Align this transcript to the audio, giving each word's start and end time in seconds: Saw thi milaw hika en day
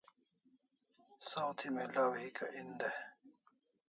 Saw 1.29 1.49
thi 1.57 1.67
milaw 1.75 2.11
hika 2.21 2.45
en 2.59 2.69
day 2.79 2.97